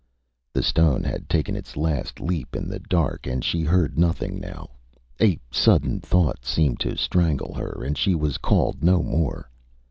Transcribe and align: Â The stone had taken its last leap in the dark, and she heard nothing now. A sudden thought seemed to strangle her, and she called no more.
Â 0.49 0.53
The 0.53 0.63
stone 0.63 1.03
had 1.03 1.29
taken 1.29 1.55
its 1.55 1.77
last 1.77 2.19
leap 2.19 2.55
in 2.55 2.67
the 2.67 2.79
dark, 2.79 3.27
and 3.27 3.45
she 3.45 3.61
heard 3.61 3.99
nothing 3.99 4.39
now. 4.39 4.71
A 5.21 5.39
sudden 5.51 5.99
thought 5.99 6.43
seemed 6.43 6.79
to 6.79 6.97
strangle 6.97 7.53
her, 7.53 7.83
and 7.85 7.95
she 7.95 8.17
called 8.41 8.83
no 8.83 9.03
more. 9.03 9.47